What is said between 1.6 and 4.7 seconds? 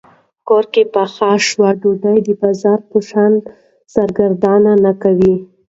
ډوډۍ د بازار په شان سرګردان